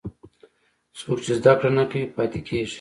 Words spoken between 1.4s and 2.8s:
کړه نه کوي، پاتې کېږي.